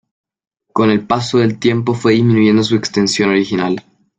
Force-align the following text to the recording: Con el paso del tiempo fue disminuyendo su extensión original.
Con 0.73 0.89
el 0.89 1.05
paso 1.05 1.37
del 1.37 1.59
tiempo 1.59 1.93
fue 1.93 2.13
disminuyendo 2.13 2.63
su 2.63 2.75
extensión 2.75 3.29
original. 3.29 3.85